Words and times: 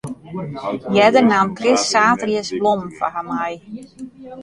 Earder 1.01 1.23
naam 1.27 1.53
Chris 1.61 1.85
saterdeis 1.91 2.51
blommen 2.59 2.91
foar 2.97 3.11
har 3.15 3.23
mei. 3.33 3.53